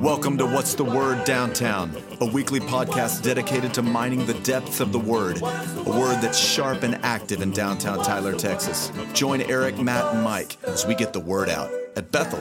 [0.00, 4.92] Welcome to What's the Word Downtown, a weekly podcast dedicated to mining the depths of
[4.92, 8.92] the Word, a word that's sharp and active in downtown Tyler, Texas.
[9.14, 12.40] Join Eric, Matt, and Mike as we get the word out at Bethel.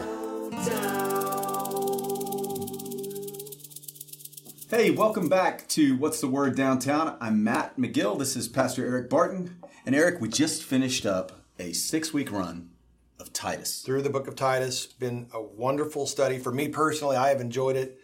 [4.69, 7.15] Hey, welcome back to What's the Word Downtown.
[7.21, 8.19] I'm Matt McGill.
[8.19, 9.55] This is Pastor Eric Barton.
[9.85, 12.70] And Eric, we just finished up a six week run
[13.31, 13.81] of Titus.
[13.81, 17.15] Through the book of Titus, been a wonderful study for me personally.
[17.15, 17.99] I have enjoyed it.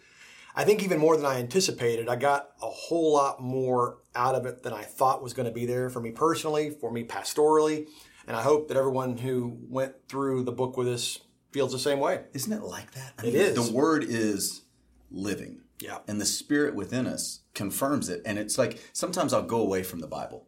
[0.54, 2.08] I think even more than I anticipated.
[2.08, 5.52] I got a whole lot more out of it than I thought was going to
[5.52, 7.86] be there for me personally, for me pastorally,
[8.26, 11.20] and I hope that everyone who went through the book with us
[11.52, 12.24] feels the same way.
[12.32, 13.14] Isn't it like that?
[13.18, 13.68] I It is.
[13.68, 14.62] The Word is
[15.10, 15.60] living.
[15.80, 15.98] Yeah.
[16.08, 18.22] And the Spirit within us confirms it.
[18.26, 20.46] And it's like sometimes I'll go away from the Bible.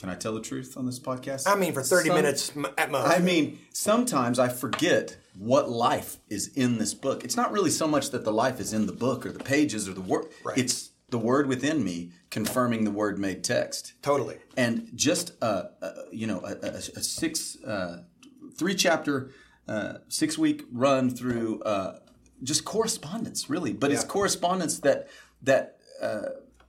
[0.00, 1.46] Can I tell the truth on this podcast?
[1.46, 3.06] I mean, for 30 Some- minutes at most.
[3.06, 7.22] I mean, sometimes I forget what life is in this book.
[7.22, 9.86] It's not really so much that the life is in the book or the pages
[9.86, 10.28] or the word.
[10.42, 10.56] Right.
[10.56, 13.92] It's the word within me confirming the word made text.
[14.00, 14.38] totally.
[14.56, 18.04] And just uh, uh, you know a, a, a six, uh,
[18.56, 19.32] three chapter,
[19.68, 21.98] uh, six week run through uh,
[22.42, 23.74] just correspondence, really.
[23.74, 25.08] But it's correspondence that
[25.42, 26.22] that uh,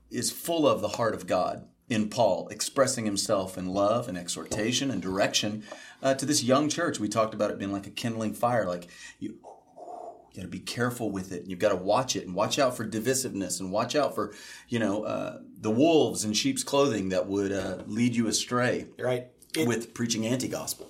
[0.09, 4.89] is full of the heart of God in Paul, expressing himself in love and exhortation
[4.89, 5.63] and direction
[6.01, 6.99] uh, to this young church.
[6.99, 8.87] We talked about it being like a kindling fire, like
[9.19, 9.37] you.
[10.33, 11.43] You got to be careful with it.
[11.45, 14.33] You've got to watch it and watch out for divisiveness and watch out for,
[14.69, 19.27] you know, uh, the wolves in sheep's clothing that would uh, lead you astray Right?
[19.57, 20.87] It- with preaching anti-gospel.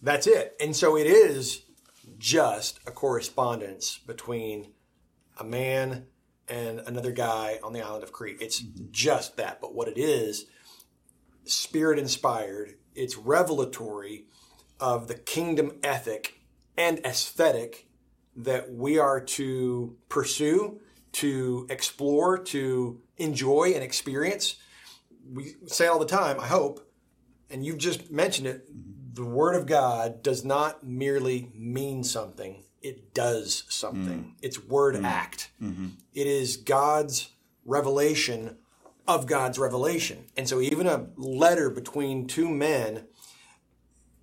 [0.00, 0.56] That's it.
[0.58, 1.60] And so it is
[2.18, 4.68] just a correspondence between
[5.38, 6.06] a man
[6.50, 8.38] and another guy on the island of Crete.
[8.40, 8.86] It's mm-hmm.
[8.90, 9.60] just that.
[9.60, 10.46] But what it is,
[11.44, 14.26] spirit inspired, it's revelatory
[14.80, 16.40] of the kingdom ethic
[16.76, 17.86] and aesthetic
[18.36, 20.80] that we are to pursue,
[21.12, 24.56] to explore, to enjoy and experience.
[25.32, 26.90] We say all the time, I hope,
[27.50, 29.14] and you've just mentioned it, mm-hmm.
[29.14, 34.24] the Word of God does not merely mean something, it does something.
[34.24, 34.32] Mm.
[34.42, 35.04] It's word mm.
[35.04, 35.50] act.
[35.62, 35.88] Mm-hmm.
[36.14, 37.30] It is God's
[37.64, 38.56] revelation
[39.06, 40.26] of God's revelation.
[40.36, 43.06] And so, even a letter between two men,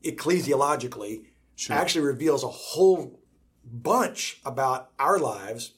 [0.04, 1.26] ecclesiologically,
[1.70, 3.20] actually reveals a whole
[3.64, 5.74] bunch about our lives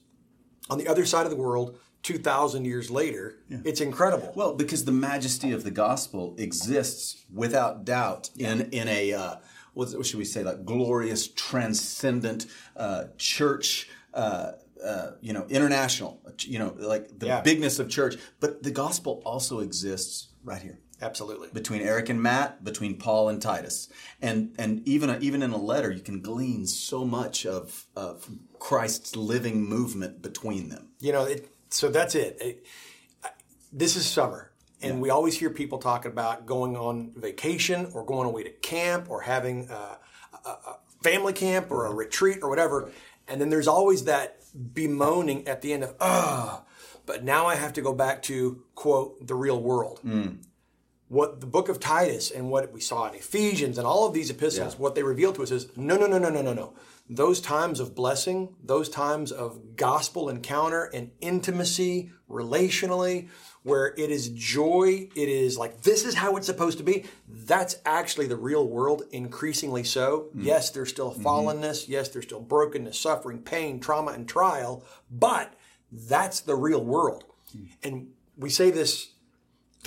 [0.70, 3.38] on the other side of the world 2,000 years later.
[3.50, 4.32] It's incredible.
[4.36, 9.36] Well, because the majesty of the gospel exists without doubt in in a uh,
[9.74, 13.90] what should we say like glorious, transcendent uh, church.
[14.14, 14.54] Uh,
[14.84, 16.22] uh, you know, international.
[16.40, 17.42] You know, like the Yeah.
[17.42, 18.16] bigness of church.
[18.40, 20.80] But the gospel also exists right here.
[21.02, 21.48] Absolutely.
[21.54, 23.88] between Eric and Matt, between Paul and Titus,
[24.22, 29.16] and and even even in a letter, you can glean so much of of Christ's
[29.16, 30.90] living movement between them.
[31.00, 32.38] You know, it, so that's it.
[32.42, 32.66] It-
[33.72, 34.52] This is summer,
[34.82, 39.10] and we always hear people talking about going on vacation or going away to camp
[39.10, 39.98] or having a,
[40.46, 42.90] a, a family camp or a retreat or whatever.
[43.28, 44.42] And then there's always that
[44.74, 46.64] bemoaning at the end of, ah,
[47.06, 50.00] but now I have to go back to, quote, the real world.
[51.10, 54.30] What the book of Titus and what we saw in Ephesians and all of these
[54.30, 56.74] epistles, what they reveal to us is no, no, no, no, no, no, no.
[57.10, 63.30] Those times of blessing, those times of gospel encounter and intimacy relationally,
[63.64, 67.06] where it is joy, it is like this is how it's supposed to be.
[67.28, 70.28] That's actually the real world, increasingly so.
[70.30, 70.44] Mm-hmm.
[70.44, 71.26] Yes, there's still mm-hmm.
[71.26, 71.88] fallenness.
[71.88, 75.54] Yes, there's still brokenness, suffering, pain, trauma, and trial, but
[75.92, 77.24] that's the real world.
[77.58, 77.68] Mm.
[77.84, 79.10] And we say this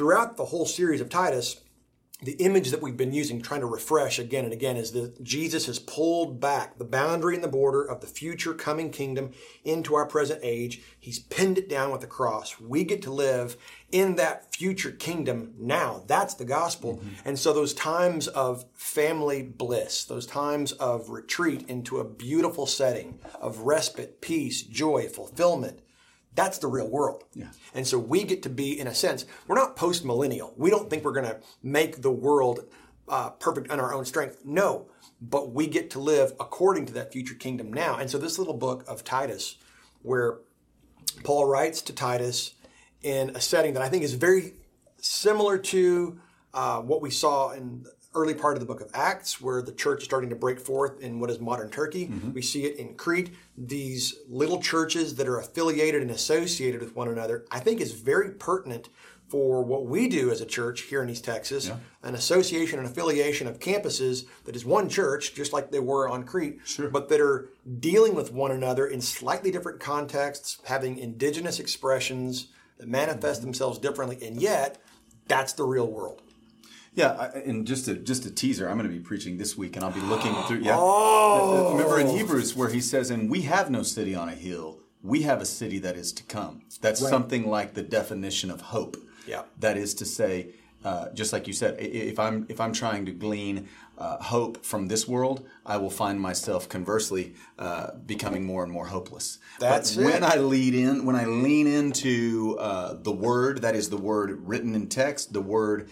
[0.03, 1.61] throughout the whole series of Titus,
[2.21, 5.67] the image that we've been using, trying to refresh again and again, is that Jesus
[5.67, 9.31] has pulled back the boundary and the border of the future coming kingdom
[9.63, 10.83] into our present age.
[10.99, 12.59] He's pinned it down with the cross.
[12.61, 13.57] We get to live
[13.93, 16.03] in that future kingdom now.
[16.09, 16.97] That's the gospel.
[16.97, 17.29] Mm-hmm.
[17.29, 23.21] And so those times of family bliss, those times of retreat into a beautiful setting
[23.41, 25.79] of respite, peace, joy, fulfillment,
[26.35, 27.25] that's the real world.
[27.35, 27.49] Yeah.
[27.75, 30.55] And so we get to be, in a sense, we're not post millennial.
[30.57, 32.61] We don't think we're going to make the world
[33.09, 34.39] uh, perfect on our own strength.
[34.45, 34.87] No,
[35.21, 37.97] but we get to live according to that future kingdom now.
[37.97, 39.57] And so this little book of Titus,
[40.03, 40.39] where
[41.23, 42.55] Paul writes to Titus
[43.03, 44.55] in a setting that I think is very
[44.99, 46.21] similar to
[46.55, 50.01] uh, what we saw in early part of the book of Acts, where the church
[50.01, 52.09] is starting to break forth in what is modern Turkey.
[52.09, 52.33] Mm-hmm.
[52.33, 53.31] We see it in Crete.
[53.57, 58.31] These little churches that are affiliated and associated with one another, I think, is very
[58.31, 58.89] pertinent
[59.29, 61.79] for what we do as a church here in East Texas, Yeah.
[62.03, 66.25] an association and affiliation of campuses that is one church, just like they were on
[66.25, 66.91] Crete, Sure.
[66.91, 67.49] but that are
[67.81, 73.47] dealing with one another in slightly different contexts, having indigenous expressions that manifest mm-hmm.
[73.47, 74.83] themselves differently, and yet
[75.29, 76.21] that's the real world.
[76.95, 78.69] Yeah, I- and just a just a teaser.
[78.69, 80.59] I'm going to be preaching this week, and I'll be looking through.
[80.59, 81.73] Yeah, Oh.
[81.73, 85.23] remember in Hebrews where he says, "And we have no city on a hill; we
[85.23, 88.97] have a city that is to come." That's something like the definition of hope.
[89.27, 89.43] Yeah.
[89.61, 90.49] that is to say,
[90.85, 94.89] uh, just like you said, if I'm if I'm trying to glean uh, hope from
[94.89, 99.39] this world, I will find myself conversely uh, becoming more and more hopeless.
[99.61, 100.35] That's but when it.
[100.35, 104.75] I lead in, when I lean into uh, the word, that is the word written
[104.75, 105.89] in text, the word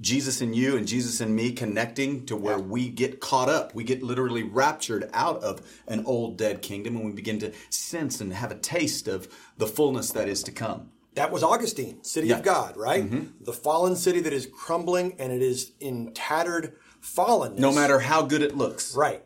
[0.00, 3.74] Jesus in you and Jesus in me connecting to where we get caught up.
[3.74, 8.20] We get literally raptured out of an old dead kingdom and we begin to sense
[8.20, 10.90] and have a taste of the fullness that is to come.
[11.14, 12.34] That was Augustine, city Yeah.
[12.34, 12.40] Mm-hmm.
[12.40, 13.44] of God, right?
[13.44, 17.58] The fallen city that is crumbling and it is in tattered fallenness.
[17.58, 18.94] No matter how good it looks.
[18.96, 19.22] Right.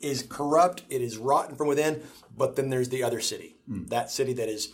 [0.00, 2.02] Is corrupt, it is rotten from within,
[2.36, 3.56] but then there's the other city.
[3.70, 3.88] Mm.
[3.90, 4.72] That city that is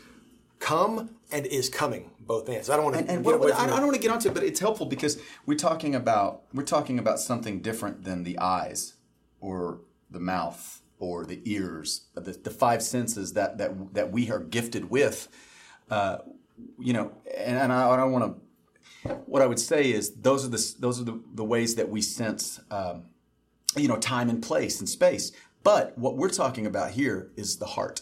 [0.61, 2.71] come and is coming, both ends.
[2.71, 4.01] I don't want to And, and get what, away what- I, I don't want to
[4.01, 8.05] get onto it, but it's helpful because we're talking about we're talking about something different
[8.05, 8.95] than the eyes
[9.41, 9.81] or
[10.11, 14.91] the mouth or the ears, the, the five senses that that that we are gifted
[14.91, 15.29] with.
[15.91, 16.19] Uh,
[16.79, 19.15] you know, and, and I, I don't want to.
[19.27, 22.01] What I would say is those are the those are the, the ways that we
[22.03, 23.05] sense, um,
[23.77, 25.33] you know, time and place and space.
[25.63, 28.01] But what we're talking about here is the heart.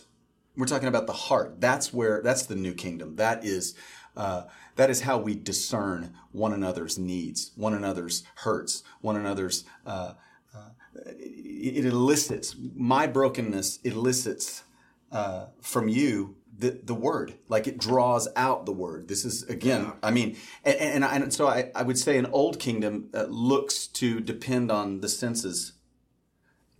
[0.56, 1.60] We're talking about the heart.
[1.60, 3.16] That's where that's the new kingdom.
[3.16, 3.74] That is
[4.16, 4.44] uh,
[4.76, 9.64] that is how we discern one another's needs, one another's hurts, one another's.
[9.84, 10.14] Uh,
[10.54, 10.70] uh,
[11.18, 13.80] it, it elicits my brokenness.
[13.82, 14.64] Elicits
[15.10, 19.08] uh, from you the the word, like it draws out the word.
[19.08, 19.92] This is again.
[20.02, 23.86] I mean, and and, and so I, I would say an old kingdom uh, looks
[23.88, 25.72] to depend on the senses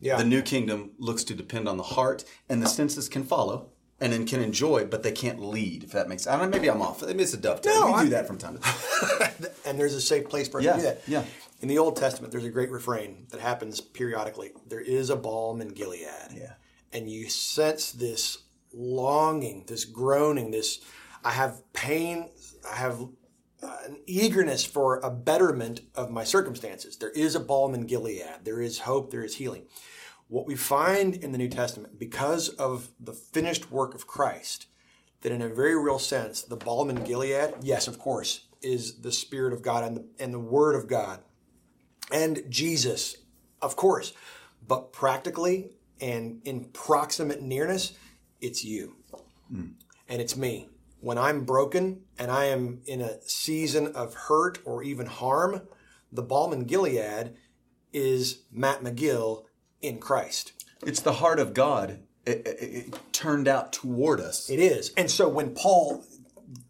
[0.05, 0.17] yeah.
[0.17, 3.71] the new kingdom looks to depend on the heart, and the senses can follow
[4.01, 5.85] and then can enjoy, but they can't lead.
[5.85, 7.03] If that makes, I don't know, maybe I'm off.
[7.03, 7.73] Maybe it's a dovetail.
[7.89, 9.51] No, we do that from time to time.
[9.67, 11.01] and there's a safe place for us Yeah, to do that.
[11.07, 11.25] yeah.
[11.61, 14.51] In the Old Testament, there's a great refrain that happens periodically.
[14.67, 16.07] There is a balm in Gilead.
[16.35, 16.55] Yeah.
[16.93, 18.39] And you sense this
[18.73, 20.81] longing, this groaning, this
[21.25, 22.29] I have pain,
[22.71, 23.01] I have
[23.63, 26.99] uh, an eagerness for a betterment of my circumstances.
[26.99, 28.27] There is a balm in Gilead.
[28.43, 29.67] There is hope, there is healing.
[30.29, 34.67] What we find in the New Testament, because of the finished work of Christ,
[35.21, 39.13] that in a very real sense, the balm in Gilead, yes, of course, is the
[39.13, 41.21] Spirit of God and the, and the Word of God
[42.13, 43.17] and Jesus,
[43.63, 44.13] of course.
[44.67, 47.93] But practically and in proximate nearness,
[48.41, 48.97] it's you
[49.49, 49.69] hmm.
[50.09, 50.69] and it's me.
[51.01, 55.63] When I'm broken and I am in a season of hurt or even harm,
[56.11, 57.35] the balm in Gilead
[57.93, 59.45] is Matt McGill
[59.87, 60.53] in Christ.
[60.87, 64.49] It's the heart of God it, it- it turned out toward us.
[64.49, 64.93] It is.
[64.97, 66.05] And so when Paul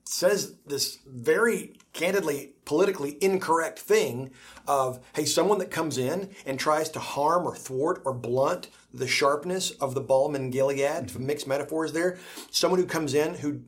[0.04, 4.30] says this very candidly politically incorrect thing
[4.66, 9.06] of hey someone that comes in and tries to harm or thwart or blunt the
[9.06, 11.26] sharpness of the balm in Gilead to mm-hmm.
[11.26, 12.18] mix metaphors there
[12.50, 13.62] someone who comes in who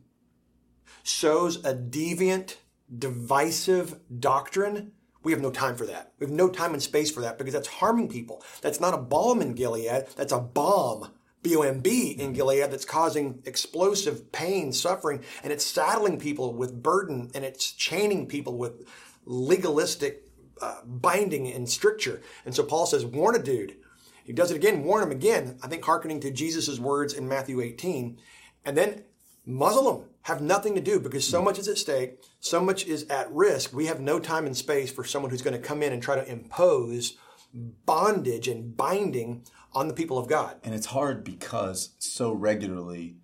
[1.03, 2.57] sows a deviant
[2.97, 4.93] divisive doctrine
[5.27, 6.13] we have no time for that.
[6.21, 8.45] We have no time and space for that because that's harming people.
[8.63, 10.07] That's not a balm in Gilead.
[10.15, 11.11] That's a bomb,
[11.43, 16.55] B O M B, in Gilead that's causing explosive pain, suffering, and it's saddling people
[16.55, 18.87] with burden and it's chaining people with
[19.25, 20.29] legalistic
[20.63, 22.23] uh, binding and stricture.
[22.45, 23.79] And so Paul says, warn a dude.
[24.23, 25.59] He does it again, warn him again.
[25.61, 28.21] I think hearkening to Jesus' words in Matthew 18.
[28.65, 29.03] And then
[29.47, 30.09] muzzle them.
[30.23, 33.73] Have nothing to do because so much is at stake, so much is at risk.
[33.73, 36.17] We have no time and space for someone who's going to come in and try
[36.17, 37.17] to impose
[37.55, 40.57] bondage and binding on the people of God.
[40.65, 43.17] And it's hard because so regularly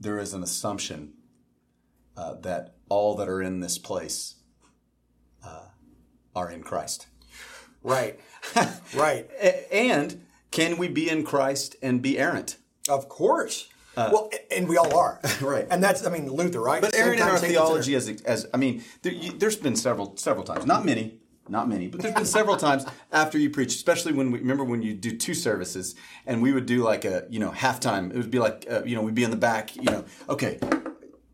[0.00, 1.12] there is an assumption
[2.16, 4.36] uh, that all that are in this place
[5.44, 5.66] uh,
[6.34, 7.06] are in Christ.
[7.82, 8.18] Right.
[8.94, 9.28] right.
[9.70, 12.56] And can we be in Christ and be errant?
[12.88, 13.68] Of course.
[14.12, 15.20] Well, and we all are.
[15.40, 15.66] Right.
[15.70, 16.80] And that's, I mean, Luther, right?
[16.82, 20.64] But errant in our theology, as as I mean, there, there's been several several times,
[20.66, 24.38] not many, not many, but there's been several times after you preach, especially when we
[24.40, 25.94] remember when you do two services,
[26.26, 28.10] and we would do like a you know halftime.
[28.10, 30.58] It would be like uh, you know we'd be in the back, you know, okay,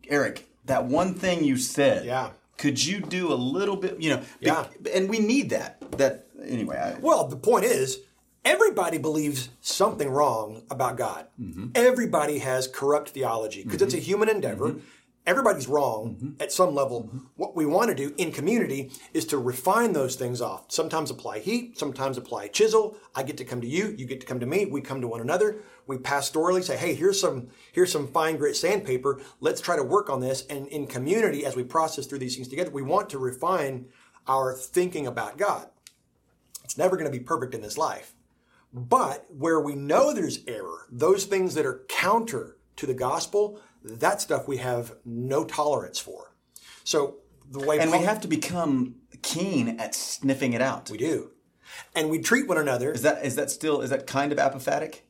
[0.08, 2.30] Eric, that one thing you said, Yeah.
[2.58, 4.66] could you do a little bit, you know, be- Yeah.
[4.94, 5.80] and we need that.
[5.98, 7.98] That anyway, I, Well, the point is,
[8.44, 11.26] everybody believes something wrong about God.
[11.40, 11.68] Mm-hmm.
[11.74, 14.04] Everybody has corrupt theology because it's a mm-hmm.
[14.04, 14.68] human endeavor.
[14.70, 14.80] Mm-hmm.
[15.26, 16.42] everybody's wrong mm-hmm.
[16.42, 17.10] at some level.
[17.36, 20.66] What we want to do in community is to refine those things off.
[20.68, 22.98] Sometimes apply heat, sometimes apply chisel.
[23.14, 25.08] I get to come to you, you get to come to me, we come to
[25.08, 25.62] one another.
[25.86, 29.20] We pastorally say, hey, here's some here's some fine grit sandpaper.
[29.40, 30.46] Let's try to work on this.
[30.46, 33.86] And in community, as we process through these things together, we want to refine
[34.26, 35.68] our thinking about God.
[36.64, 38.13] It's never going to be perfect in this life.
[38.74, 44.20] But where we know there's error, those things that are counter to the gospel, that
[44.20, 46.34] stuff we have no tolerance for.
[46.82, 50.90] So the way And Paul- we have to become keen at sniffing it out.
[50.90, 51.30] we do,
[51.94, 55.00] and we treat one another Is that is that still is that kind of apophatic?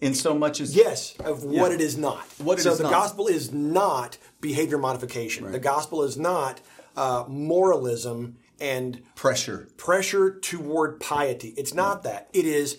[0.00, 2.24] In so much as yes of what it is not.
[2.38, 2.92] What it so is the not.
[2.92, 5.50] gospel is not behavior modification.
[5.52, 6.60] The gospel is not
[6.96, 9.68] uh, moralism and pressure.
[9.76, 11.52] pressure toward piety.
[11.56, 12.30] It's not that.
[12.32, 12.78] It is,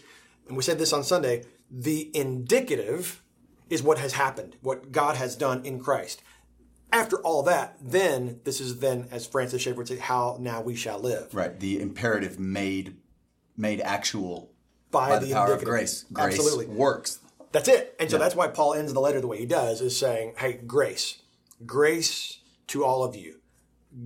[0.51, 3.24] and we said this on Sunday, the indicative
[3.70, 6.22] is what has happened, what God has done in Christ.
[6.91, 10.75] After all that, then this is then, as Francis Schaeffer would say, how now we
[10.75, 11.34] shall live.
[11.34, 11.58] Right.
[11.58, 12.98] The imperative made
[13.55, 14.51] made actual
[14.91, 16.03] By by, the the, power of grace.
[16.12, 16.65] Grace Absolutely.
[16.65, 17.20] works.
[17.53, 17.96] That's it.
[17.98, 20.60] And so that's why Paul ends the letter the way he does, is saying, hey,
[20.67, 21.22] grace,
[21.65, 23.39] grace to all of you.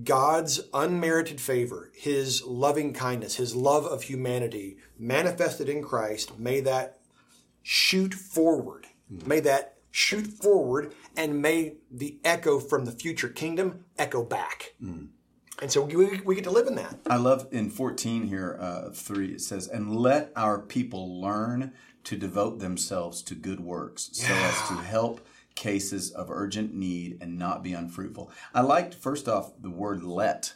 [0.02, 6.98] God's unmerited favor, his loving kindness, his love of humanity manifested in Christ, may that
[7.62, 8.86] shoot forward.
[9.08, 14.74] May that shoot forward and may the echo from the future kingdom echo back.
[15.62, 16.98] And so we, we get to live in that.
[17.06, 21.72] I love in 14 here, uh, 3, it says, And let our people learn
[22.04, 25.26] to devote themselves to good works so as to help
[25.56, 28.30] cases of urgent need and not be unfruitful.
[28.54, 30.54] I liked, first off, the word let.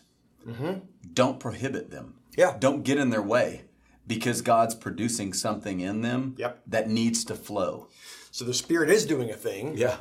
[1.13, 2.15] Don't prohibit them.
[2.31, 2.41] Mm-hmm.
[2.41, 2.57] Yeah.
[2.59, 3.63] Don't get in their way
[4.07, 6.63] because God's producing something in them Yep.
[6.69, 7.89] that needs to flow.
[8.31, 9.77] So the Spirit is doing a thing.
[9.77, 9.97] Yeah.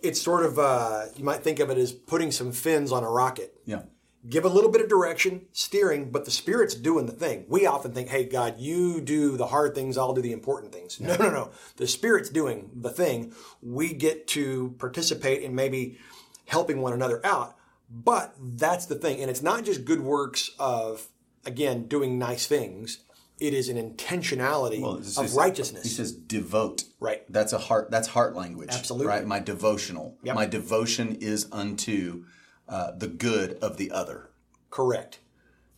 [0.00, 3.10] It's sort of, uh, you might think of it as putting some fins on a
[3.10, 3.54] rocket.
[3.64, 3.82] Yeah.
[4.26, 7.44] Give a little bit of direction, steering, but the Spirit's doing the thing.
[7.48, 11.00] We often think, hey, God, you do the hard things, I'll do the important things.
[11.00, 11.50] No, no, no.
[11.76, 13.32] The Spirit's doing the thing.
[13.62, 15.98] We get to participate in maybe
[16.46, 17.56] helping one another out.
[17.90, 19.20] But that's the thing.
[19.20, 21.08] And it's not just good works of,
[21.46, 22.98] again, doing nice things.
[23.40, 25.84] It is an intentionality Well, of righteousness.
[25.84, 26.84] He says devote.
[27.00, 27.22] Right.
[27.32, 27.90] That's a heart.
[27.90, 28.70] That's heart language.
[28.72, 29.06] Absolutely.
[29.06, 29.24] Right.
[29.24, 30.18] My devotional.
[30.24, 30.34] Yep.
[30.34, 32.24] My devotion is unto
[32.68, 34.30] uh, the good of the other.
[34.70, 35.20] Correct.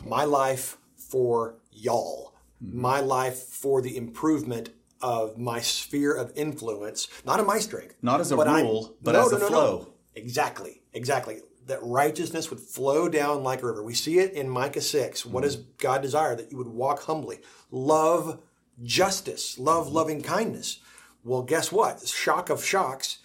[0.04, 2.34] My life for y'all.
[2.60, 4.70] My life for the improvement
[5.00, 7.94] of my sphere of influence, not of my strength.
[8.02, 9.94] Not as a I- rule, but as a flow.
[10.14, 10.82] Exactly.
[10.92, 11.38] Exactly.
[11.66, 13.82] That righteousness would flow down like a river.
[13.82, 15.24] We see it in Micah 6.
[15.24, 16.34] What does God desire?
[16.34, 17.38] That you would walk humbly,
[17.70, 18.40] love
[18.82, 20.80] justice, love loving kindness.
[21.22, 22.06] Well, guess what?
[22.06, 23.18] Shock of shocks,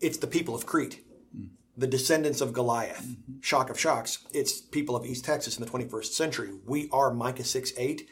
[0.00, 1.01] it's the people of Crete
[1.82, 3.02] the descendants of Goliath.
[3.02, 3.40] Mm-hmm.
[3.40, 4.24] Shock of shocks.
[4.32, 6.50] It's people of East Texas in the 21st century.
[6.64, 8.08] We are Micah 6 8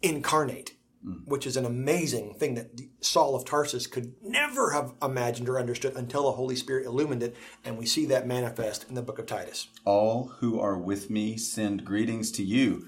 [0.00, 0.72] incarnate,
[1.04, 1.26] mm.
[1.26, 2.70] which is an amazing thing that
[3.00, 7.36] Saul of Tarsus could never have imagined or understood until the Holy Spirit illumined it.
[7.64, 9.68] And we see that manifest in the book of Titus.
[9.84, 12.86] All who are with me send greetings to you.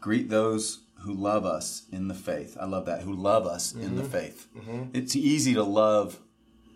[0.00, 2.56] Greet those who love us in the faith.
[2.60, 3.02] I love that.
[3.02, 3.96] Who love us in Mm-hmm.
[3.96, 4.46] the faith.
[4.56, 4.82] Mm-hmm.
[4.94, 6.20] It's easy to love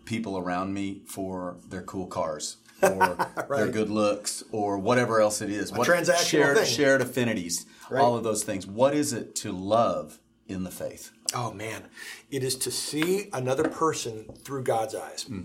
[0.07, 3.17] people around me for their cool cars or
[3.49, 5.71] their good looks or whatever else it is.
[5.71, 6.65] What transactional shared thing.
[6.65, 8.65] shared affinities, all of those things.
[8.65, 11.11] What is it to love in the faith?
[11.35, 11.89] Oh man,
[12.31, 15.41] it is to see another person through God's eyes, hmm.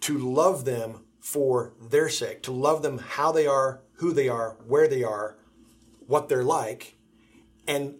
[0.00, 4.56] to love them for their sake, to love them how they are, who they are,
[4.66, 5.36] where they are,
[6.06, 6.96] what they're like,
[7.66, 7.96] and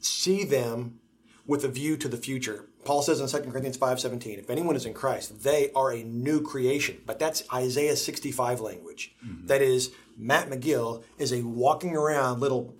[0.00, 0.98] see them
[1.46, 2.68] with a view to the future.
[2.84, 6.40] Paul says in 2 Corinthians 5:17, if anyone is in Christ, they are a new
[6.42, 7.00] creation.
[7.06, 9.14] But that's Isaiah 65 language.
[9.24, 9.46] Mm-hmm.
[9.46, 12.74] That is, Matt McGill is a walking around little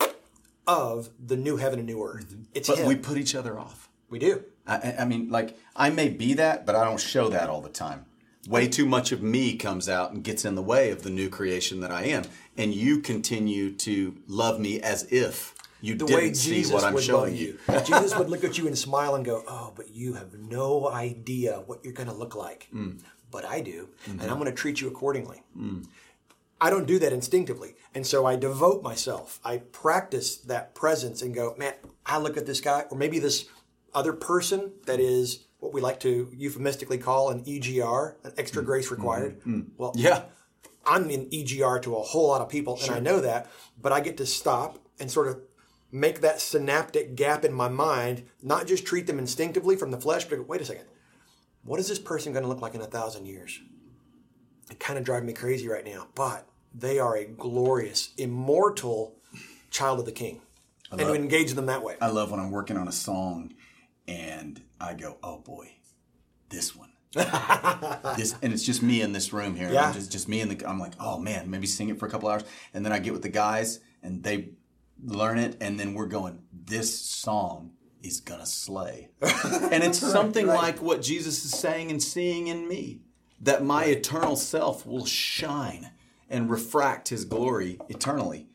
[0.66, 2.30] of the new heaven and new earth.
[2.30, 2.42] Mm-hmm.
[2.54, 2.88] It's But him.
[2.88, 3.88] we put each other off.
[4.08, 4.44] we do.
[4.66, 7.68] I, I mean, like, I may be that, but I don't show that all the
[7.68, 8.06] time.
[8.49, 11.28] Way too much of me comes out and gets in the way of the new
[11.28, 12.25] creation that I am.
[12.56, 16.85] And you continue to love me as if you the didn't way see Jesus what
[16.85, 17.59] I'm would showing you.
[17.85, 21.62] Jesus would look at you and smile and go, "Oh, but you have no idea
[21.66, 23.00] what you're going to look like." Mm.
[23.31, 24.21] But I do, Mm-hmm.
[24.21, 25.43] and I'm going to treat you accordingly.
[26.61, 29.40] I don't do that instinctively, and so I devote myself.
[29.45, 31.75] I practice that presence and go, "Man,
[32.07, 33.47] I look at this guy, or maybe this
[33.93, 38.66] other person that is what we like to euphemistically call an EGR, an extra Mm.
[38.66, 39.40] grace required."
[39.76, 40.25] Well, Yeah.
[40.87, 43.50] I'm an EGR to a whole lot of people, and I know that,
[43.81, 45.40] but I get to stop and sort of
[45.95, 50.25] make that synaptic gap in my mind, not just treat them instinctively from the flesh,
[50.25, 50.87] but wait a second,
[51.63, 53.61] what is this person going to look like in a thousand years?
[54.69, 59.15] It kind of drives me crazy right now, but they are a glorious, immortal
[59.71, 60.41] child of the King,
[60.91, 61.97] and love- we engage them that way.
[62.01, 63.55] I love when I'm working on a song
[64.09, 65.77] and I go, oh boy,
[66.49, 66.91] this one.
[67.15, 69.71] this and it's just me in this room here.
[69.73, 69.93] Yeah.
[69.93, 72.29] Just just me and the I'm like, oh man, maybe sing it for a couple
[72.29, 72.43] hours.
[72.73, 74.49] And then I get with the guys and they
[75.03, 77.73] learn it and then we're going, this song
[78.03, 79.09] is gonna slay.
[79.23, 83.01] and it's something like what Jesus is saying and seeing in me.
[83.41, 85.91] That my eternal self will shine
[86.31, 88.47] and refract his glory eternally.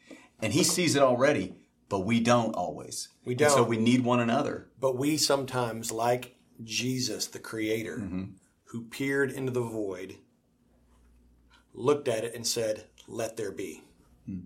[0.41, 1.55] And he sees it already,
[1.89, 3.09] but we don't always.
[3.25, 3.51] We don't.
[3.51, 4.69] So we need one another.
[4.79, 8.23] But we sometimes, like Jesus, the Creator, Mm-hmm.
[8.65, 10.15] who peered into the void,
[11.73, 13.83] looked at it and said, "Let there be."
[14.25, 14.39] Hmm.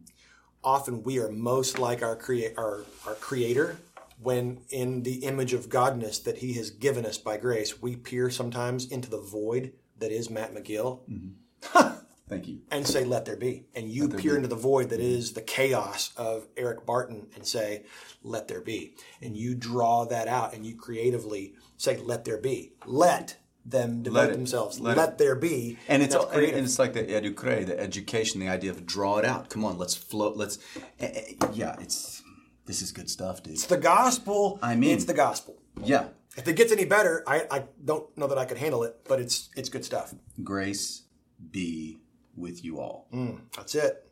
[0.64, 3.78] Often, we are most like our, crea- our our Creator
[4.24, 8.30] when, in the image of Godness that He has given us by grace, we peer
[8.30, 11.02] sometimes into the void that is Matt McGill.
[11.10, 11.90] Mm-hmm.
[12.30, 12.62] Thank you.
[12.72, 15.18] and say, "Let there be," and you peer into the void that mm-hmm.
[15.18, 17.84] is the chaos of Eric Barton and say,
[18.24, 22.74] "Let there be," and you draw that out and you creatively say, "Let there be."
[22.86, 24.34] Let them devote it.
[24.34, 24.80] themselves.
[24.80, 25.78] Let Let, there be.
[25.88, 29.26] And it's all, and it's like the educare, the education, the idea of draw it
[29.26, 29.50] out.
[29.50, 30.36] Come on, let's float.
[30.36, 30.58] Let's,
[31.00, 31.08] eh,
[31.42, 32.22] eh, yeah, it's
[32.66, 33.54] this is good stuff, dude.
[33.54, 34.60] It's the gospel.
[34.62, 35.58] I mean- it's the gospel.
[35.84, 38.98] Yeah, If it gets any better, I, I don't know that I could handle it,
[39.08, 40.14] but it's it's good stuff.
[40.44, 41.04] grace
[41.52, 42.00] be
[42.36, 43.08] with you all.
[43.56, 44.10] That's it.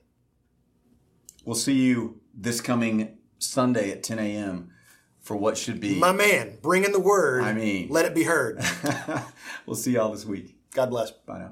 [1.46, 4.72] We'll see you this coming Sunday at 10 a.m.
[5.22, 5.96] for what should be.
[5.98, 7.44] My man, bring in the word.
[7.44, 8.60] I mean- let it be heard.
[9.66, 10.56] we'll see y'all this week.
[10.74, 11.12] God bless.
[11.12, 11.40] Bye now.